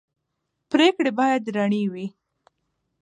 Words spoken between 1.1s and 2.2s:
باید رڼې وي